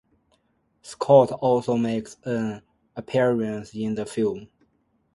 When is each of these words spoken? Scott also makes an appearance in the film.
Scott 0.81 1.31
also 1.31 1.77
makes 1.77 2.17
an 2.23 2.63
appearance 2.95 3.75
in 3.75 3.93
the 3.93 4.03
film. 4.07 4.49